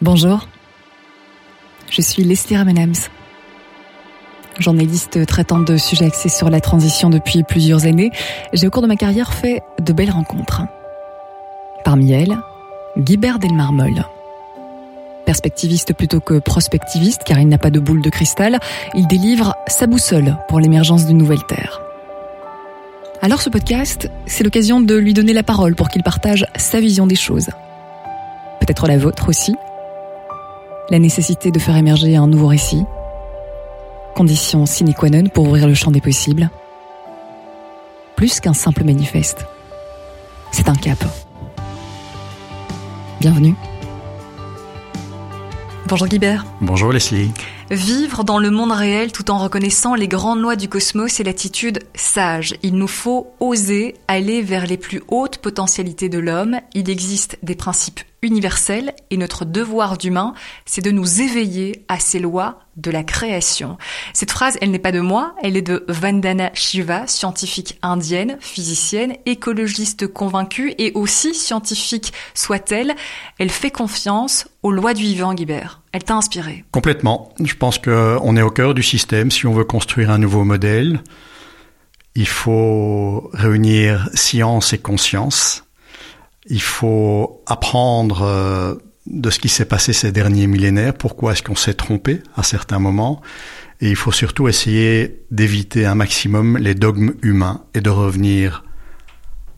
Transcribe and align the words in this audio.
Bonjour, 0.00 0.46
je 1.90 2.00
suis 2.02 2.22
Leslie 2.22 2.56
Ramenams, 2.56 2.94
journaliste 4.60 5.26
traitant 5.26 5.58
de 5.58 5.76
sujets 5.76 6.04
axés 6.04 6.28
sur 6.28 6.50
la 6.50 6.60
transition 6.60 7.10
depuis 7.10 7.42
plusieurs 7.42 7.84
années. 7.84 8.12
J'ai 8.52 8.68
au 8.68 8.70
cours 8.70 8.82
de 8.82 8.86
ma 8.86 8.94
carrière 8.94 9.34
fait 9.34 9.60
de 9.80 9.92
belles 9.92 10.12
rencontres. 10.12 10.62
Parmi 11.84 12.12
elles, 12.12 12.38
Guibert 12.96 13.40
Delmarmol. 13.40 14.04
Perspectiviste 15.26 15.92
plutôt 15.94 16.20
que 16.20 16.38
prospectiviste, 16.38 17.24
car 17.24 17.40
il 17.40 17.48
n'a 17.48 17.58
pas 17.58 17.70
de 17.70 17.80
boule 17.80 18.00
de 18.00 18.08
cristal, 18.08 18.60
il 18.94 19.08
délivre 19.08 19.56
sa 19.66 19.88
boussole 19.88 20.36
pour 20.46 20.60
l'émergence 20.60 21.06
d'une 21.06 21.18
nouvelle 21.18 21.44
Terre. 21.48 21.80
Alors 23.20 23.42
ce 23.42 23.50
podcast, 23.50 24.08
c'est 24.26 24.44
l'occasion 24.44 24.80
de 24.80 24.94
lui 24.94 25.12
donner 25.12 25.32
la 25.32 25.42
parole 25.42 25.74
pour 25.74 25.88
qu'il 25.88 26.04
partage 26.04 26.46
sa 26.54 26.78
vision 26.78 27.08
des 27.08 27.16
choses. 27.16 27.48
Peut-être 28.60 28.86
la 28.86 28.96
vôtre 28.96 29.28
aussi, 29.28 29.56
la 30.90 30.98
nécessité 30.98 31.50
de 31.50 31.58
faire 31.58 31.76
émerger 31.76 32.16
un 32.16 32.26
nouveau 32.26 32.46
récit, 32.46 32.84
condition 34.14 34.66
sine 34.66 34.94
qua 34.94 35.10
non 35.10 35.28
pour 35.28 35.46
ouvrir 35.46 35.66
le 35.66 35.74
champ 35.74 35.90
des 35.90 36.00
possibles, 36.00 36.50
plus 38.16 38.40
qu'un 38.40 38.54
simple 38.54 38.84
manifeste. 38.84 39.46
C'est 40.50 40.68
un 40.68 40.74
cap. 40.74 40.98
Bienvenue. 43.20 43.54
Bonjour 45.86 46.06
Guibert. 46.06 46.44
Bonjour 46.60 46.92
Leslie. 46.92 47.32
Vivre 47.70 48.24
dans 48.24 48.38
le 48.38 48.50
monde 48.50 48.72
réel 48.72 49.12
tout 49.12 49.30
en 49.30 49.36
reconnaissant 49.36 49.94
les 49.94 50.08
grandes 50.08 50.40
lois 50.40 50.56
du 50.56 50.70
cosmos 50.70 51.20
est 51.20 51.24
l'attitude 51.24 51.80
sage. 51.94 52.54
Il 52.62 52.76
nous 52.76 52.88
faut 52.88 53.34
oser 53.40 53.94
aller 54.08 54.40
vers 54.40 54.66
les 54.66 54.78
plus 54.78 55.02
hautes 55.08 55.36
potentialités 55.36 56.08
de 56.08 56.18
l'homme. 56.18 56.60
Il 56.72 56.88
existe 56.88 57.38
des 57.42 57.54
principes 57.54 58.00
universels 58.22 58.94
et 59.10 59.18
notre 59.18 59.44
devoir 59.44 59.98
d'humain, 59.98 60.32
c'est 60.64 60.80
de 60.80 60.90
nous 60.90 61.20
éveiller 61.20 61.84
à 61.88 62.00
ces 62.00 62.18
lois 62.18 62.60
de 62.76 62.90
la 62.90 63.04
création. 63.04 63.76
Cette 64.12 64.30
phrase, 64.30 64.56
elle 64.60 64.70
n'est 64.70 64.78
pas 64.78 64.92
de 64.92 65.00
moi, 65.00 65.34
elle 65.42 65.56
est 65.56 65.62
de 65.62 65.84
Vandana 65.88 66.50
Shiva, 66.54 67.06
scientifique 67.06 67.78
indienne, 67.82 68.38
physicienne, 68.40 69.16
écologiste 69.26 70.06
convaincue 70.06 70.74
et 70.78 70.92
aussi 70.94 71.34
scientifique 71.34 72.12
soit-elle. 72.34 72.96
Elle 73.38 73.50
fait 73.50 73.70
confiance 73.70 74.48
aux 74.62 74.72
lois 74.72 74.94
du 74.94 75.02
vivant, 75.02 75.34
Guibert. 75.34 75.82
Elle 75.98 76.04
t'a 76.04 76.14
inspiré. 76.14 76.64
Complètement. 76.70 77.34
Je 77.44 77.54
pense 77.54 77.78
qu'on 77.78 78.36
est 78.36 78.42
au 78.42 78.50
cœur 78.50 78.72
du 78.72 78.84
système. 78.84 79.32
Si 79.32 79.48
on 79.48 79.52
veut 79.52 79.64
construire 79.64 80.12
un 80.12 80.18
nouveau 80.18 80.44
modèle, 80.44 81.02
il 82.14 82.28
faut 82.28 83.28
réunir 83.32 84.08
science 84.14 84.72
et 84.72 84.78
conscience. 84.78 85.64
Il 86.46 86.62
faut 86.62 87.42
apprendre 87.48 88.22
euh, 88.22 88.74
de 89.06 89.28
ce 89.28 89.40
qui 89.40 89.48
s'est 89.48 89.64
passé 89.64 89.92
ces 89.92 90.12
derniers 90.12 90.46
millénaires, 90.46 90.94
pourquoi 90.94 91.32
est-ce 91.32 91.42
qu'on 91.42 91.56
s'est 91.56 91.74
trompé 91.74 92.22
à 92.36 92.44
certains 92.44 92.78
moments, 92.78 93.20
et 93.80 93.90
il 93.90 93.96
faut 93.96 94.12
surtout 94.12 94.46
essayer 94.46 95.24
d'éviter 95.32 95.84
un 95.84 95.96
maximum 95.96 96.58
les 96.58 96.76
dogmes 96.76 97.14
humains 97.22 97.64
et 97.74 97.80
de 97.80 97.90
revenir 97.90 98.62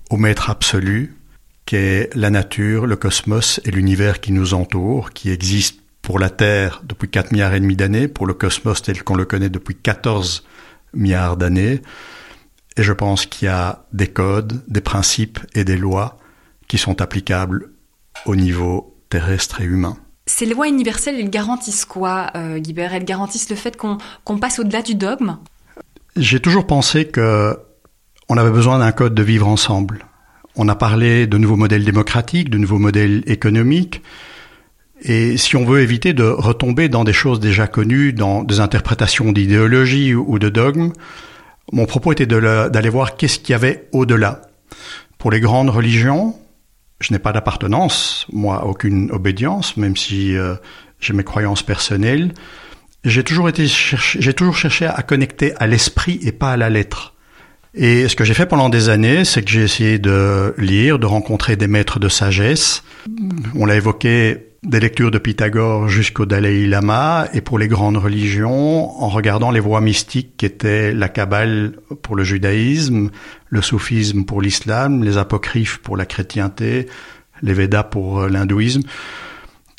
au 0.08 0.16
maître 0.16 0.48
absolu, 0.48 1.18
qui 1.66 1.76
est 1.76 2.08
la 2.16 2.30
nature, 2.30 2.86
le 2.86 2.96
cosmos 2.96 3.60
et 3.66 3.70
l'univers 3.70 4.20
qui 4.20 4.32
nous 4.32 4.54
entoure, 4.54 5.10
qui 5.10 5.28
existe 5.28 5.80
pour 6.10 6.18
la 6.18 6.28
Terre 6.28 6.82
depuis 6.84 7.08
4 7.08 7.30
milliards 7.30 7.54
et 7.54 7.60
demi 7.60 7.76
d'années, 7.76 8.08
pour 8.08 8.26
le 8.26 8.34
cosmos 8.34 8.82
tel 8.82 9.04
qu'on 9.04 9.14
le 9.14 9.24
connaît 9.24 9.48
depuis 9.48 9.76
14 9.76 10.44
milliards 10.92 11.36
d'années. 11.36 11.82
Et 12.76 12.82
je 12.82 12.92
pense 12.92 13.26
qu'il 13.26 13.46
y 13.46 13.48
a 13.48 13.84
des 13.92 14.08
codes, 14.08 14.60
des 14.66 14.80
principes 14.80 15.38
et 15.54 15.62
des 15.62 15.76
lois 15.76 16.18
qui 16.66 16.78
sont 16.78 17.00
applicables 17.00 17.70
au 18.26 18.34
niveau 18.34 18.98
terrestre 19.08 19.60
et 19.60 19.64
humain. 19.64 19.98
Ces 20.26 20.46
lois 20.46 20.66
universelles, 20.66 21.14
elles 21.14 21.30
garantissent 21.30 21.84
quoi, 21.84 22.32
euh, 22.34 22.58
Guibert? 22.58 22.92
Elles 22.92 23.04
garantissent 23.04 23.48
le 23.48 23.54
fait 23.54 23.76
qu'on 23.76 24.38
passe 24.40 24.58
au-delà 24.58 24.82
du 24.82 24.96
dogme? 24.96 25.36
J'ai 26.16 26.40
toujours 26.40 26.66
pensé 26.66 27.06
que 27.06 27.56
on 28.28 28.36
avait 28.36 28.50
besoin 28.50 28.80
d'un 28.80 28.90
code 28.90 29.14
de 29.14 29.22
vivre 29.22 29.46
ensemble. 29.46 30.06
On 30.56 30.66
a 30.68 30.74
parlé 30.74 31.28
de 31.28 31.38
nouveaux 31.38 31.54
modèles 31.54 31.84
démocratiques, 31.84 32.50
de 32.50 32.58
nouveaux 32.58 32.80
modèles 32.80 33.22
économiques. 33.26 34.02
Et 35.02 35.36
si 35.36 35.56
on 35.56 35.64
veut 35.64 35.80
éviter 35.80 36.12
de 36.12 36.24
retomber 36.24 36.88
dans 36.88 37.04
des 37.04 37.12
choses 37.12 37.40
déjà 37.40 37.66
connues, 37.66 38.12
dans 38.12 38.42
des 38.42 38.60
interprétations 38.60 39.32
d'idéologie 39.32 40.14
ou 40.14 40.38
de 40.38 40.48
dogmes, 40.48 40.92
mon 41.72 41.86
propos 41.86 42.12
était 42.12 42.26
d'aller 42.26 42.88
voir 42.88 43.16
qu'est-ce 43.16 43.38
qu'il 43.38 43.52
y 43.52 43.54
avait 43.54 43.88
au-delà. 43.92 44.42
Pour 45.18 45.30
les 45.30 45.40
grandes 45.40 45.70
religions, 45.70 46.34
je 47.00 47.12
n'ai 47.12 47.18
pas 47.18 47.32
d'appartenance, 47.32 48.26
moi, 48.32 48.66
aucune 48.66 49.10
obédience, 49.10 49.76
même 49.76 49.96
si 49.96 50.36
euh, 50.36 50.54
j'ai 51.00 51.14
mes 51.14 51.24
croyances 51.24 51.62
personnelles. 51.62 52.32
J'ai 53.04 53.24
toujours 53.24 53.48
été 53.48 53.66
j'ai 53.66 54.34
toujours 54.34 54.56
cherché 54.56 54.84
à 54.84 55.02
connecter 55.02 55.54
à 55.56 55.66
l'esprit 55.66 56.20
et 56.22 56.32
pas 56.32 56.52
à 56.52 56.56
la 56.58 56.68
lettre. 56.68 57.14
Et 57.72 58.08
ce 58.08 58.16
que 58.16 58.24
j'ai 58.24 58.34
fait 58.34 58.46
pendant 58.46 58.68
des 58.68 58.90
années, 58.90 59.24
c'est 59.24 59.42
que 59.42 59.50
j'ai 59.50 59.62
essayé 59.62 59.98
de 59.98 60.54
lire, 60.58 60.98
de 60.98 61.06
rencontrer 61.06 61.56
des 61.56 61.68
maîtres 61.68 61.98
de 61.98 62.08
sagesse. 62.08 62.82
On 63.54 63.64
l'a 63.64 63.76
évoqué 63.76 64.49
des 64.62 64.78
lectures 64.78 65.10
de 65.10 65.18
Pythagore 65.18 65.88
jusqu'au 65.88 66.26
Dalai 66.26 66.66
Lama, 66.66 67.28
et 67.32 67.40
pour 67.40 67.58
les 67.58 67.68
grandes 67.68 67.96
religions, 67.96 68.90
en 69.02 69.08
regardant 69.08 69.50
les 69.50 69.60
voies 69.60 69.80
mystiques 69.80 70.36
qui 70.36 70.44
étaient 70.44 70.92
la 70.92 71.08
Kabbale 71.08 71.76
pour 72.02 72.14
le 72.14 72.24
judaïsme, 72.24 73.10
le 73.48 73.62
soufisme 73.62 74.24
pour 74.24 74.42
l'islam, 74.42 75.02
les 75.02 75.16
apocryphes 75.16 75.78
pour 75.78 75.96
la 75.96 76.04
chrétienté, 76.04 76.86
les 77.40 77.54
Védas 77.54 77.84
pour 77.84 78.26
l'hindouisme. 78.26 78.82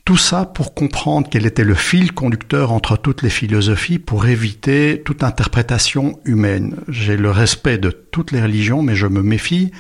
Tout 0.04 0.18
ça 0.18 0.46
pour 0.46 0.74
comprendre 0.74 1.28
quel 1.30 1.46
était 1.46 1.64
le 1.64 1.76
fil 1.76 2.12
conducteur 2.12 2.72
entre 2.72 2.98
toutes 2.98 3.22
les 3.22 3.30
philosophies 3.30 4.00
pour 4.00 4.26
éviter 4.26 5.04
toute 5.06 5.24
interprétation 5.24 6.20
humaine. 6.26 6.78
J'ai 6.88 7.18
le 7.18 7.30
respect 7.30 7.78
de 7.78 7.92
toutes 7.92 8.32
les 8.32 8.42
religions, 8.42 8.82
mais 8.82 8.96
je 8.96 9.06
me 9.06 9.22
méfie 9.22 9.72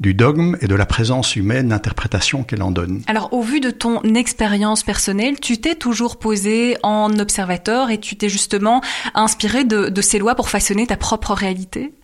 du 0.00 0.14
dogme 0.14 0.56
et 0.60 0.66
de 0.66 0.74
la 0.74 0.86
présence 0.86 1.36
humaine, 1.36 1.68
l'interprétation 1.68 2.42
qu'elle 2.42 2.62
en 2.62 2.70
donne. 2.70 3.02
Alors, 3.06 3.32
au 3.32 3.42
vu 3.42 3.60
de 3.60 3.70
ton 3.70 4.02
expérience 4.02 4.82
personnelle, 4.82 5.38
tu 5.40 5.58
t'es 5.58 5.76
toujours 5.76 6.18
posé 6.18 6.76
en 6.82 7.18
observateur 7.18 7.90
et 7.90 7.98
tu 7.98 8.16
t'es 8.16 8.28
justement 8.28 8.80
inspiré 9.14 9.64
de, 9.64 10.00
ces 10.00 10.18
lois 10.18 10.34
pour 10.34 10.50
façonner 10.50 10.86
ta 10.86 10.96
propre 10.96 11.32
réalité? 11.32 11.94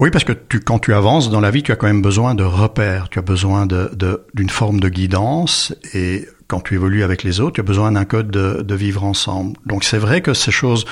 Oui, 0.00 0.10
parce 0.10 0.24
que 0.24 0.32
tu, 0.32 0.60
quand 0.60 0.78
tu 0.78 0.94
avances 0.94 1.30
dans 1.30 1.40
la 1.40 1.50
vie, 1.50 1.62
tu 1.62 1.72
as 1.72 1.76
quand 1.76 1.86
même 1.86 2.02
besoin 2.02 2.34
de 2.34 2.44
repères, 2.44 3.08
tu 3.08 3.18
as 3.18 3.22
besoin 3.22 3.66
d'une 3.66 3.88
de, 3.96 4.50
forme 4.50 4.80
de 4.80 4.88
guidance, 4.88 5.74
et 5.92 6.26
quand 6.46 6.60
tu 6.60 6.74
évolues 6.74 7.02
avec 7.02 7.24
les 7.24 7.40
autres, 7.40 7.54
tu 7.54 7.60
as 7.60 7.64
besoin 7.64 7.92
d'un 7.92 8.04
code 8.04 8.30
de, 8.30 8.62
de 8.62 8.74
vivre 8.74 9.04
ensemble. 9.04 9.56
Donc 9.66 9.84
c'est 9.84 9.98
vrai 9.98 10.22
que 10.22 10.34
ces 10.34 10.52
choses 10.52 10.86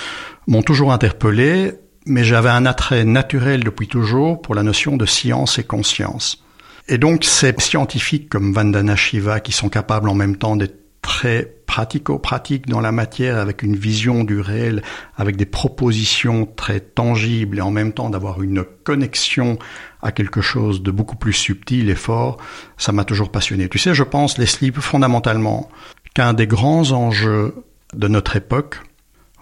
m'ont 0.49 0.63
toujours 0.63 0.93
interpellé, 0.93 1.73
mais 2.07 2.25
j'avais 2.25 2.51
un 2.51 2.67
attrait 2.67 3.05
naturel 3.05 3.65
depuis 3.65 3.89
toujours 3.89 4.41
pour 4.41 4.55
la 4.55 4.63
notion 4.63 4.97
de 4.97 5.07
science 5.07 5.59
et 5.59 5.65
conscience. 5.65 6.43
Et 6.89 6.99
donc 6.99 7.25
ces 7.25 7.55
scientifiques 7.59 8.29
comme 8.29 8.53
Vandana 8.53 8.97
Shiva 8.97 9.41
qui 9.41 9.53
sont 9.53 9.69
capables 9.69 10.09
en 10.09 10.15
même 10.15 10.37
temps 10.37 10.57
d'être 10.57 10.79
très 11.03 11.57
pratico-pratiques 11.67 12.69
dans 12.69 12.81
la 12.81 12.91
matière 12.91 13.39
avec 13.39 13.63
une 13.63 13.77
vision 13.77 14.25
du 14.25 14.41
réel, 14.41 14.83
avec 15.17 15.37
des 15.37 15.47
propositions 15.47 16.47
très 16.47 16.81
tangibles 16.81 17.59
et 17.59 17.61
en 17.61 17.71
même 17.71 17.93
temps 17.93 18.09
d'avoir 18.09 18.43
une 18.43 18.65
connexion 18.85 19.59
à 20.03 20.11
quelque 20.11 20.41
chose 20.41 20.83
de 20.83 20.91
beaucoup 20.91 21.17
plus 21.17 21.33
subtil 21.33 21.91
et 21.91 21.95
fort, 21.95 22.39
ça 22.77 22.93
m'a 22.93 23.05
toujours 23.05 23.31
passionné. 23.31 23.69
Tu 23.69 23.79
sais, 23.79 23.95
je 23.95 24.05
pense, 24.05 24.39
Leslie, 24.39 24.73
fondamentalement, 24.73 25.69
qu'un 26.15 26.33
des 26.33 26.47
grands 26.47 26.93
enjeux 26.93 27.55
de 27.95 28.09
notre 28.09 28.37
époque, 28.37 28.81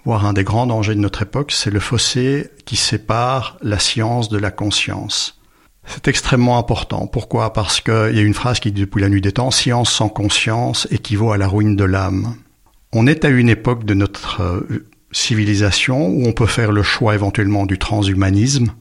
voire 0.04 0.26
un 0.26 0.32
des 0.32 0.44
grands 0.44 0.66
dangers 0.66 0.94
de 0.94 1.00
notre 1.00 1.22
époque, 1.22 1.52
c'est 1.52 1.70
le 1.70 1.80
fossé 1.80 2.50
qui 2.64 2.76
sépare 2.76 3.56
la 3.62 3.78
science 3.78 4.28
de 4.28 4.38
la 4.38 4.50
conscience. 4.50 5.40
C'est 5.86 6.08
extrêmement 6.08 6.58
important. 6.58 7.06
Pourquoi? 7.06 7.52
Parce 7.52 7.80
qu'il 7.80 8.12
y 8.14 8.18
a 8.18 8.22
une 8.22 8.34
phrase 8.34 8.60
qui 8.60 8.72
dit 8.72 8.82
depuis 8.82 9.02
la 9.02 9.08
nuit 9.08 9.20
des 9.20 9.32
temps, 9.32 9.50
science 9.50 9.92
sans 9.92 10.08
conscience 10.08 10.88
équivaut 10.90 11.32
à 11.32 11.36
la 11.36 11.48
ruine 11.48 11.76
de 11.76 11.84
l'âme. 11.84 12.36
On 12.92 13.06
est 13.06 13.24
à 13.24 13.28
une 13.28 13.48
époque 13.48 13.84
de 13.84 13.94
notre 13.94 14.40
euh, 14.40 14.86
civilisation 15.12 16.06
où 16.08 16.26
on 16.26 16.32
peut 16.32 16.46
faire 16.46 16.72
le 16.72 16.82
choix 16.82 17.14
éventuellement 17.14 17.66
du 17.66 17.78
transhumanisme, 17.78 18.72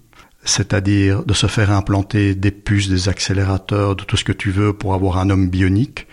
c'est-à-dire 0.46 1.24
de 1.24 1.34
se 1.34 1.48
faire 1.48 1.72
implanter 1.72 2.36
des 2.36 2.52
puces, 2.52 2.90
des 2.90 3.10
accélérateurs, 3.10 3.96
de 3.96 4.04
tout 4.04 4.18
ce 4.18 4.24
que 4.24 4.32
tu 4.32 4.52
veux 4.52 4.74
pour 4.74 4.94
avoir 4.94 5.18
un 5.18 5.30
homme 5.30 5.50
bionique, 5.50 6.08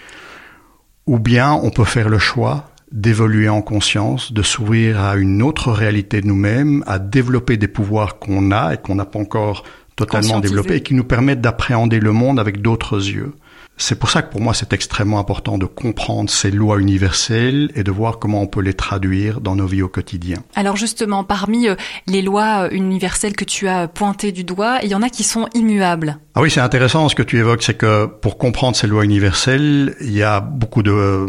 ou 1.07 1.19
bien 1.19 1.53
on 1.53 1.71
peut 1.71 1.85
faire 1.85 2.09
le 2.09 2.19
choix 2.19 2.70
d'évoluer 2.93 3.49
en 3.49 3.63
conscience, 3.63 4.33
de 4.33 4.43
s'ouvrir 4.43 5.01
à 5.01 5.17
une 5.17 5.43
autre 5.43 5.71
réalité 5.73 6.21
de 6.21 6.27
nous-mêmes, 6.27 6.83
à 6.87 6.99
développer 6.99 7.57
des 7.57 7.69
pouvoirs 7.69 8.19
qu'on 8.19 8.51
a 8.51 8.75
et 8.75 8.77
qu'on 8.77 8.97
n'a 8.97 9.05
pas 9.05 9.19
encore 9.19 9.65
totalement 9.97 10.41
développés 10.41 10.77
et 10.77 10.83
qui 10.83 10.95
nous 10.95 11.05
permettent 11.05 11.41
d'appréhender 11.41 12.01
le 12.01 12.13
monde 12.13 12.41
avec 12.41 12.63
d'autres 12.63 13.11
yeux. 13.11 13.33
C'est 13.81 13.99
pour 13.99 14.11
ça 14.11 14.21
que 14.21 14.31
pour 14.31 14.43
moi 14.43 14.53
c'est 14.53 14.75
extrêmement 14.75 15.19
important 15.19 15.57
de 15.57 15.65
comprendre 15.65 16.29
ces 16.29 16.51
lois 16.51 16.79
universelles 16.79 17.71
et 17.75 17.83
de 17.83 17.91
voir 17.91 18.19
comment 18.19 18.43
on 18.43 18.47
peut 18.47 18.61
les 18.61 18.75
traduire 18.75 19.41
dans 19.41 19.57
nos 19.57 19.67
vies 19.67 19.81
au 19.81 19.89
quotidien. 19.89 20.37
Alors 20.55 20.77
justement, 20.77 21.25
parmi 21.25 21.67
euh, 21.67 21.77
les 22.07 22.21
lois 22.21 22.65
euh, 22.65 22.69
universelles 22.73 23.35
que 23.35 23.45
tu 23.45 23.69
as 23.69 23.89
pointées 23.89 24.33
du 24.33 24.45
doigt, 24.45 24.81
il 24.83 24.91
y 24.91 24.95
en 24.95 25.01
a 25.01 25.09
qui 25.09 25.25
sont 25.25 25.49
immuables. 25.55 26.19
Ah 26.35 26.43
oui, 26.43 26.51
c'est 26.51 26.61
intéressant 26.61 27.09
ce 27.09 27.15
que 27.15 27.23
tu 27.23 27.39
évoques, 27.39 27.63
c'est 27.63 27.75
que 27.75 28.05
pour 28.05 28.37
comprendre 28.37 28.77
ces 28.77 28.87
lois 28.87 29.03
universelles, 29.03 29.97
il 30.03 30.13
y 30.13 30.23
a 30.23 30.41
beaucoup 30.41 30.83
de 30.83 30.93
euh, 30.93 31.27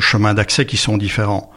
chemins 0.00 0.34
d'accès 0.34 0.66
qui 0.66 0.76
sont 0.76 0.96
différents. 0.96 1.52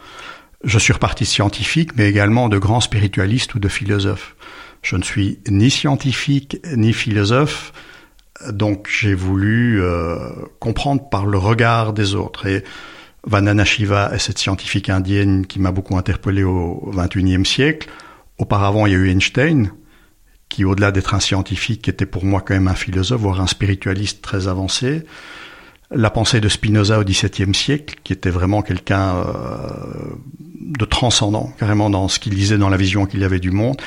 Je 0.62 0.78
suis 0.78 0.92
reparti 0.92 1.26
scientifique, 1.26 1.96
mais 1.96 2.08
également 2.08 2.48
de 2.48 2.58
grands 2.58 2.80
spiritualistes 2.80 3.56
ou 3.56 3.58
de 3.58 3.68
philosophes. 3.68 4.36
Je 4.82 4.94
ne 4.94 5.02
suis 5.02 5.40
ni 5.48 5.68
scientifique 5.68 6.58
ni 6.76 6.92
philosophe, 6.92 7.72
donc 8.50 8.88
j'ai 8.90 9.14
voulu 9.14 9.82
euh, 9.82 10.16
comprendre 10.60 11.08
par 11.08 11.26
le 11.26 11.38
regard 11.38 11.92
des 11.92 12.14
autres. 12.14 12.46
Et 12.46 12.64
Vandana 13.24 13.64
Shiva 13.64 14.10
est 14.14 14.18
cette 14.18 14.38
scientifique 14.38 14.88
indienne 14.88 15.46
qui 15.46 15.58
m'a 15.60 15.72
beaucoup 15.72 15.96
interpellé 15.96 16.44
au 16.44 16.90
XXIe 16.94 17.44
siècle. 17.44 17.88
Auparavant, 18.38 18.86
il 18.86 18.92
y 18.92 18.94
a 18.94 18.98
eu 18.98 19.10
Einstein, 19.10 19.72
qui 20.48 20.64
au-delà 20.64 20.92
d'être 20.92 21.14
un 21.14 21.20
scientifique, 21.20 21.88
était 21.88 22.06
pour 22.06 22.24
moi 22.24 22.40
quand 22.40 22.54
même 22.54 22.68
un 22.68 22.74
philosophe, 22.74 23.20
voire 23.20 23.40
un 23.40 23.48
spiritualiste 23.48 24.22
très 24.22 24.46
avancé. 24.46 25.02
La 25.90 26.10
pensée 26.10 26.40
de 26.40 26.48
Spinoza 26.48 27.00
au 27.00 27.04
XVIIe 27.04 27.54
siècle, 27.54 27.96
qui 28.04 28.12
était 28.12 28.30
vraiment 28.30 28.62
quelqu'un 28.62 29.16
euh, 29.16 29.24
de 30.60 30.84
transcendant, 30.84 31.52
carrément 31.58 31.90
dans 31.90 32.08
ce 32.08 32.18
qu'il 32.20 32.34
disait, 32.34 32.58
dans 32.58 32.68
la 32.68 32.76
vision 32.76 33.06
qu'il 33.06 33.24
avait 33.24 33.40
du 33.40 33.50
monde. 33.50 33.80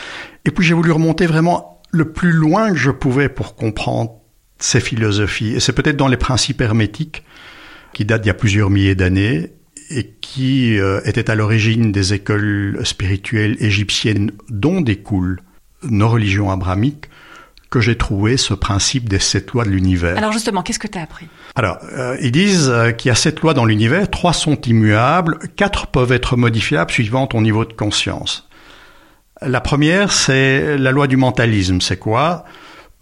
Et 0.44 0.51
puis 0.51 0.65
j'ai 0.65 0.74
voulu 0.74 0.92
remonter 0.92 1.27
vraiment 1.27 1.81
le 1.92 2.12
plus 2.12 2.31
loin 2.31 2.71
que 2.71 2.77
je 2.77 2.92
pouvais 2.92 3.30
pour 3.30 3.56
comprendre 3.56 4.20
ces 4.63 4.80
philosophies. 4.80 5.54
Et 5.54 5.60
c'est 5.60 5.74
peut-être 5.74 5.98
dans 5.98 6.08
les 6.08 6.18
principes 6.18 6.62
hermétiques, 6.62 7.24
qui 7.94 8.06
datent 8.06 8.22
d'il 8.22 8.28
y 8.28 8.31
a 8.31 8.36
plusieurs 8.36 8.69
milliers 8.69 8.96
d'années, 8.96 9.52
et 9.90 10.16
qui 10.22 10.80
euh, 10.80 11.02
étaient 11.04 11.30
à 11.30 11.36
l'origine 11.36 11.92
des 11.92 12.13
écoles 12.13 12.80
spirituelles 12.84 13.58
égyptiennes 13.60 14.31
dont 14.50 14.80
découlent 14.80 15.42
nos 15.84 16.08
religions 16.08 16.50
abrahamiques, 16.50 17.10
que 17.69 17.80
j'ai 17.80 17.98
trouvé 17.98 18.38
ce 18.38 18.54
principe 18.54 19.08
des 19.08 19.19
sept 19.19 19.52
lois 19.52 19.63
de 19.63 19.69
l'univers. 19.69 20.18
Alors 20.18 20.34
justement, 20.34 20.62
qu'est-ce 20.62 20.80
que 20.80 20.88
tu 20.88 20.98
as 20.98 21.04
appris? 21.04 21.28
Alors, 21.56 21.80
euh, 21.94 22.18
ils 22.22 22.31
disent 22.31 22.69
euh, 22.69 22.92
qu'il 22.92 23.10
y 23.10 23.12
a 23.12 23.16
sept 23.16 23.40
lois 23.40 23.54
dans 23.54 23.66
l'univers, 23.66 24.10
trois 24.10 24.34
sont 24.34 24.60
immuables, 24.62 25.40
quatre 25.56 25.88
peuvent 25.88 26.12
être 26.12 26.36
modifiables 26.36 26.92
suivant 26.92 27.28
ton 27.28 27.42
niveau 27.42 27.66
de 27.66 27.74
conscience. 27.74 28.50
La 29.42 29.62
première, 29.62 30.12
c'est 30.12 30.78
la 30.78 30.92
loi 30.92 31.07
du 31.07 31.18
mentalisme. 31.18 31.81
C'est 31.81 31.98
quoi? 31.98 32.46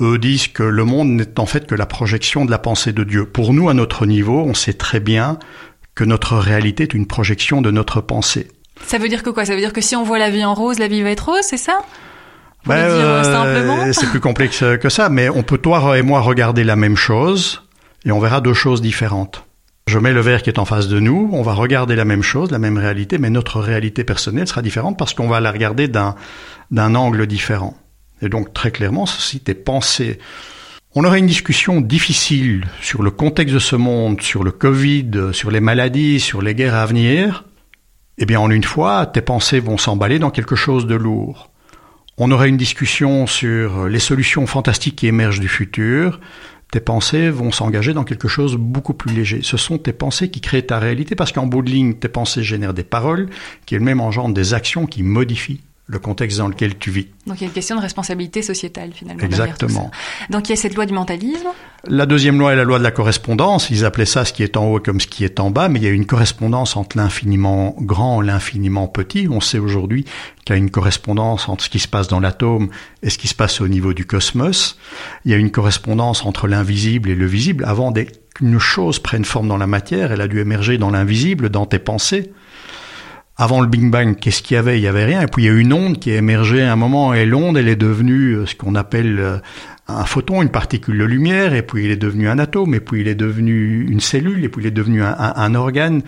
Eux 0.02 0.18
disent 0.18 0.48
que 0.48 0.64
le 0.64 0.86
monde 0.86 1.10
n'est 1.10 1.40
en 1.40 1.46
fait 1.46 1.68
que 1.68 1.76
la 1.76 1.86
projection 1.86 2.46
de 2.46 2.52
la 2.52 2.58
pensée 2.58 2.94
de 2.94 3.04
Dieu. 3.04 3.26
Pour 3.26 3.54
nous, 3.54 3.70
à 3.70 3.74
notre 3.74 4.06
niveau, 4.06 4.44
on 4.46 4.54
sait 4.54 4.74
très 4.74 5.00
bien 5.00 5.38
que 5.96 6.04
notre 6.04 6.38
réalité 6.38 6.84
est 6.84 6.94
une 6.94 7.08
projection 7.08 7.62
de 7.62 7.72
notre 7.72 8.02
pensée. 8.02 8.48
Ça 8.86 8.98
veut 8.98 9.10
dire 9.10 9.24
que 9.24 9.30
quoi? 9.30 9.46
Ça 9.46 9.54
veut 9.54 9.60
dire 9.60 9.74
que 9.74 9.82
si 9.82 9.96
on 9.96 10.04
voit 10.04 10.20
la 10.20 10.30
vie 10.30 10.46
en 10.46 10.54
rose, 10.54 10.80
la 10.80 10.88
vie 10.88 11.02
va 11.02 11.12
être 11.12 11.30
rose, 11.30 11.44
c'est 11.44 11.58
ça? 11.58 11.80
Ben, 12.66 12.76
euh, 12.76 13.24
simplement? 13.24 13.94
C'est 13.94 14.10
plus 14.10 14.20
complexe 14.20 14.64
que 14.82 14.90
ça, 14.90 15.10
mais 15.10 15.30
on 15.30 15.44
peut 15.44 15.58
toi 15.58 15.98
et 15.98 16.02
moi 16.02 16.22
regarder 16.22 16.64
la 16.64 16.76
même 16.76 16.96
chose 16.96 17.64
et 18.06 18.12
on 18.12 18.20
verra 18.20 18.42
deux 18.42 18.54
choses 18.54 18.82
différentes. 18.82 19.46
Je 19.88 19.98
mets 19.98 20.14
le 20.14 20.22
verre 20.22 20.44
qui 20.44 20.50
est 20.50 20.60
en 20.60 20.66
face 20.66 20.88
de 20.88 21.00
nous, 21.00 21.30
on 21.34 21.42
va 21.42 21.54
regarder 21.54 21.96
la 21.96 22.06
même 22.06 22.22
chose, 22.22 22.52
la 22.52 22.60
même 22.60 22.78
réalité, 22.78 23.18
mais 23.18 23.30
notre 23.30 23.60
réalité 23.60 24.04
personnelle 24.04 24.48
sera 24.48 24.62
différente 24.62 24.98
parce 24.98 25.14
qu'on 25.14 25.28
va 25.28 25.40
la 25.40 25.52
regarder 25.52 25.88
d'un 25.88 26.16
angle 26.96 27.26
différent. 27.28 27.76
Et 28.22 28.30
donc 28.30 28.54
très 28.54 28.72
clairement, 28.72 29.06
ceci 29.06 29.42
est 29.48 29.54
pensé. 29.54 30.20
On 30.96 31.04
aurait 31.04 31.20
une 31.20 31.28
discussion 31.28 31.82
difficile 31.82 32.66
sur 32.82 33.04
le 33.04 33.12
contexte 33.12 33.54
de 33.54 33.60
ce 33.60 33.76
monde, 33.76 34.22
sur 34.22 34.44
le 34.44 34.52
Covid, 34.52 35.12
sur 35.34 35.52
les 35.52 35.60
maladies, 35.60 36.20
sur 36.20 36.42
les 36.42 36.56
guerres 36.56 36.76
à 36.76 36.86
venir. 36.86 37.46
Eh 38.18 38.26
bien, 38.26 38.40
en 38.40 38.50
une 38.50 38.64
fois, 38.64 39.06
tes 39.06 39.22
pensées 39.22 39.60
vont 39.60 39.78
s'emballer 39.78 40.20
dans 40.20 40.32
quelque 40.32 40.56
chose 40.56 40.88
de 40.88 40.96
lourd. 40.96 41.52
On 42.18 42.32
aurait 42.32 42.50
une 42.50 42.58
discussion 42.58 43.28
sur 43.28 43.88
les 43.88 44.00
solutions 44.00 44.46
fantastiques 44.48 44.98
qui 44.98 45.08
émergent 45.08 45.40
du 45.40 45.48
futur. 45.48 46.20
Tes 46.72 46.82
pensées 46.82 47.30
vont 47.30 47.52
s'engager 47.52 47.94
dans 47.94 48.04
quelque 48.04 48.28
chose 48.28 48.56
beaucoup 48.56 48.94
plus 48.94 49.14
léger. 49.14 49.40
Ce 49.42 49.58
sont 49.58 49.78
tes 49.78 49.94
pensées 49.94 50.30
qui 50.30 50.42
créent 50.42 50.66
ta 50.66 50.80
réalité 50.80 51.16
parce 51.16 51.32
qu'en 51.32 51.48
bout 51.48 51.62
de 51.62 51.70
ligne, 51.70 51.94
tes 51.94 52.10
pensées 52.10 52.44
génèrent 52.44 52.74
des 52.74 52.84
paroles 52.84 53.30
qui 53.66 53.76
elles-mêmes 53.76 54.02
engendrent 54.02 54.34
des 54.34 54.54
actions 54.54 54.86
qui 54.86 55.02
modifient 55.02 55.62
le 55.90 55.98
contexte 55.98 56.38
dans 56.38 56.48
lequel 56.48 56.78
tu 56.78 56.92
vis. 56.92 57.08
Donc 57.26 57.38
il 57.38 57.42
y 57.42 57.44
a 57.46 57.48
une 57.48 57.54
question 57.54 57.76
de 57.76 57.82
responsabilité 57.82 58.44
sociétale 58.44 58.92
finalement. 58.94 59.24
Exactement. 59.24 59.90
Donc 60.30 60.48
il 60.48 60.52
y 60.52 60.54
a 60.54 60.56
cette 60.56 60.76
loi 60.76 60.86
du 60.86 60.94
mentalisme. 60.94 61.48
La 61.88 62.06
deuxième 62.06 62.38
loi 62.38 62.54
est 62.54 62.56
la 62.56 62.64
loi 62.64 62.78
de 62.78 62.84
la 62.84 62.92
correspondance. 62.92 63.72
Ils 63.72 63.86
appelaient 63.86 64.06
ça 64.06 64.24
ce 64.24 64.32
qui 64.32 64.44
est 64.44 64.56
en 64.56 64.68
haut 64.68 64.80
comme 64.80 65.02
ce 65.02 65.08
qui 65.08 65.24
est 65.24 65.40
en 65.40 65.50
bas, 65.50 65.68
mais 65.68 65.80
il 65.80 65.84
y 65.84 65.88
a 65.88 65.92
une 65.92 66.06
correspondance 66.06 66.78
entre 66.78 66.96
l'infiniment 66.98 67.76
grand 67.80 68.22
et 68.22 68.26
l'infiniment 68.28 68.88
petit. 68.88 69.28
On 69.32 69.42
sait 69.42 69.58
aujourd'hui 69.58 70.06
qu'il 70.46 70.56
y 70.56 70.60
a 70.60 70.62
une 70.62 70.70
correspondance 70.70 71.50
entre 71.50 71.64
ce 71.64 71.70
qui 71.70 71.80
se 71.80 71.88
passe 71.88 72.08
dans 72.08 72.20
l'atome 72.20 72.70
et 73.02 73.10
ce 73.10 73.18
qui 73.18 73.28
se 73.28 73.36
passe 73.36 73.60
au 73.60 73.68
niveau 73.68 73.94
du 73.96 74.06
cosmos. 74.06 74.78
Il 75.26 75.32
y 75.32 75.34
a 75.34 75.38
une 75.38 75.50
correspondance 75.50 76.24
entre 76.24 76.48
l'invisible 76.48 77.10
et 77.10 77.16
le 77.16 77.26
visible. 77.26 77.66
Avant 77.66 77.92
qu'une 78.36 78.60
chose 78.60 79.00
prenne 79.00 79.26
forme 79.26 79.48
dans 79.48 79.58
la 79.58 79.68
matière, 79.68 80.12
elle 80.12 80.22
a 80.22 80.28
dû 80.28 80.40
émerger 80.40 80.78
dans 80.78 80.92
l'invisible, 80.92 81.50
dans 81.50 81.66
tes 81.66 81.80
pensées. 81.80 82.32
Avant 83.42 83.62
le 83.62 83.68
Big 83.68 83.90
Bang, 83.90 84.18
qu'est-ce 84.20 84.44
qu'il 84.44 84.56
y 84.56 84.58
avait? 84.58 84.78
Il 84.80 84.84
y 84.84 84.88
avait 84.88 85.06
rien. 85.06 85.22
Et 85.22 85.28
puis 85.28 85.44
il 85.44 85.46
y 85.46 85.50
a 85.50 85.54
une 85.54 85.72
onde 85.72 85.98
qui 85.98 86.12
a 86.12 86.18
émergé 86.18 86.62
à 86.62 86.74
un 86.74 86.76
moment, 86.76 87.14
et 87.14 87.26
l'onde, 87.26 87.58
elle 87.58 87.70
est 87.70 87.78
devenue 87.78 88.34
euh, 88.34 88.46
ce 88.46 88.54
qu'on 88.54 88.76
appelle 88.76 89.18
euh, 89.18 89.38
un 89.88 90.04
photon, 90.04 90.42
une 90.42 90.50
particule 90.50 90.98
de 90.98 91.06
lumière, 91.06 91.54
et 91.54 91.62
puis 91.62 91.86
il 91.86 91.92
est 91.92 91.96
devenu 91.96 92.28
un 92.28 92.38
atome, 92.38 92.76
et 92.76 92.82
puis 92.82 93.00
il 93.00 93.08
est 93.08 93.16
devenu 93.16 93.88
une 93.90 94.02
cellule, 94.02 94.44
et 94.44 94.50
puis 94.50 94.64
il 94.64 94.68
est 94.68 94.72
devenu 94.72 95.04
un, 95.04 95.56
organe. 95.56 96.02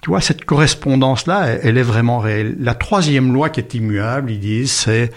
Tu 0.00 0.08
vois, 0.08 0.22
cette 0.22 0.46
correspondance-là, 0.46 1.48
elle 1.62 1.76
est 1.76 1.82
vraiment 1.82 2.18
réelle. 2.18 2.56
La 2.58 2.74
troisième 2.74 3.34
loi 3.34 3.50
qui 3.50 3.60
est 3.60 3.74
immuable, 3.74 4.30
ils 4.30 4.40
disent, 4.40 4.72
c'est 4.72 5.12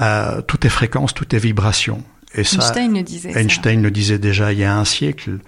euh, 0.00 0.42
tout 0.42 0.64
est 0.64 0.70
fréquence, 0.70 1.12
tout 1.12 1.34
est 1.34 1.40
vibration. 1.40 2.04
Einstein 2.36 2.94
le 2.94 3.02
disait. 3.02 3.32
Einstein 3.38 3.82
le 3.82 3.90
disait 3.90 4.18
déjà 4.18 4.52
il 4.52 4.58
y 4.58 4.64
a 4.64 4.76
un 4.76 4.84
siècle. 4.84 5.38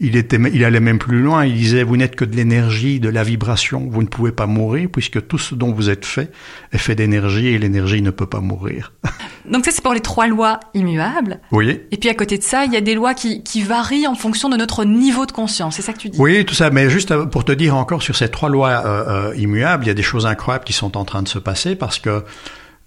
Il 0.00 0.16
était, 0.16 0.38
il 0.52 0.64
allait 0.64 0.80
même 0.80 0.98
plus 0.98 1.20
loin. 1.20 1.44
Il 1.44 1.54
disait 1.54 1.82
vous 1.82 1.96
n'êtes 1.96 2.16
que 2.16 2.24
de 2.24 2.36
l'énergie, 2.36 3.00
de 3.00 3.08
la 3.08 3.22
vibration. 3.22 3.88
Vous 3.90 4.02
ne 4.02 4.08
pouvez 4.08 4.32
pas 4.32 4.46
mourir 4.46 4.88
puisque 4.92 5.26
tout 5.26 5.38
ce 5.38 5.54
dont 5.54 5.72
vous 5.72 5.90
êtes 5.90 6.04
fait 6.04 6.30
est 6.72 6.78
fait 6.78 6.94
d'énergie 6.94 7.48
et 7.48 7.58
l'énergie 7.58 8.02
ne 8.02 8.10
peut 8.10 8.26
pas 8.26 8.40
mourir. 8.40 8.92
Donc 9.50 9.64
ça 9.64 9.70
c'est 9.70 9.82
pour 9.82 9.94
les 9.94 10.00
trois 10.00 10.26
lois 10.26 10.60
immuables. 10.74 11.40
Oui. 11.52 11.80
Et 11.90 11.96
puis 11.96 12.08
à 12.08 12.14
côté 12.14 12.38
de 12.38 12.42
ça, 12.42 12.64
il 12.64 12.72
y 12.72 12.76
a 12.76 12.80
des 12.80 12.94
lois 12.94 13.14
qui, 13.14 13.42
qui 13.42 13.62
varient 13.62 14.06
en 14.06 14.14
fonction 14.14 14.48
de 14.48 14.56
notre 14.56 14.84
niveau 14.84 15.26
de 15.26 15.32
conscience. 15.32 15.76
C'est 15.76 15.82
ça 15.82 15.92
que 15.92 15.98
tu 15.98 16.08
dis. 16.08 16.18
Oui, 16.20 16.44
tout 16.44 16.54
ça. 16.54 16.70
Mais 16.70 16.90
juste 16.90 17.14
pour 17.26 17.44
te 17.44 17.52
dire 17.52 17.76
encore 17.76 18.02
sur 18.02 18.16
ces 18.16 18.28
trois 18.28 18.48
lois 18.48 18.82
euh, 18.84 19.30
euh, 19.30 19.36
immuables, 19.36 19.84
il 19.84 19.88
y 19.88 19.90
a 19.90 19.94
des 19.94 20.02
choses 20.02 20.26
incroyables 20.26 20.64
qui 20.64 20.72
sont 20.72 20.96
en 20.96 21.04
train 21.04 21.22
de 21.22 21.28
se 21.28 21.38
passer 21.38 21.76
parce 21.76 21.98
que 21.98 22.24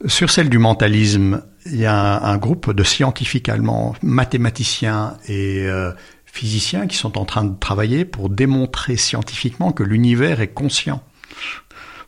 sur 0.05 0.29
celle 0.29 0.49
du 0.49 0.59
mentalisme, 0.59 1.41
il 1.71 1.79
y 1.79 1.85
a 1.85 2.23
un, 2.23 2.37
groupe 2.37 2.73
de 2.73 2.83
scientifiques 2.83 3.49
allemands, 3.49 3.95
mathématiciens 4.01 5.17
et 5.27 5.65
euh, 5.67 5.91
physiciens 6.25 6.87
qui 6.87 6.97
sont 6.97 7.17
en 7.17 7.25
train 7.25 7.43
de 7.43 7.57
travailler 7.59 8.05
pour 8.05 8.29
démontrer 8.29 8.97
scientifiquement 8.97 9.71
que 9.71 9.83
l'univers 9.83 10.41
est 10.41 10.49
conscient. 10.49 11.03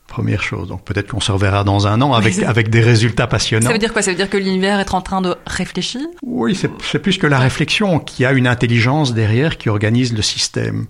Première 0.06 0.42
chose. 0.42 0.68
Donc 0.68 0.84
peut-être 0.84 1.10
qu'on 1.10 1.20
se 1.20 1.32
reverra 1.32 1.64
dans 1.64 1.86
un 1.86 2.00
an 2.02 2.12
avec, 2.12 2.38
avec 2.42 2.68
des 2.68 2.82
résultats 2.82 3.26
passionnants. 3.26 3.68
Ça 3.68 3.72
veut 3.72 3.78
dire 3.78 3.92
quoi? 3.92 4.02
Ça 4.02 4.10
veut 4.10 4.16
dire 4.16 4.28
que 4.28 4.36
l'univers 4.36 4.78
est 4.78 4.92
en 4.94 5.00
train 5.00 5.22
de 5.22 5.34
réfléchir? 5.46 6.02
Oui, 6.22 6.54
c'est 6.54 6.98
plus 6.98 7.16
que 7.16 7.26
la 7.26 7.38
réflexion, 7.38 7.98
qu'il 7.98 8.24
y 8.24 8.26
a 8.26 8.32
une 8.32 8.46
intelligence 8.46 9.14
derrière 9.14 9.56
qui 9.56 9.70
organise 9.70 10.12
le 10.12 10.22
système. 10.22 10.86